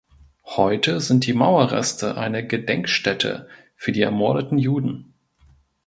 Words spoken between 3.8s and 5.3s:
die ermordeten Juden.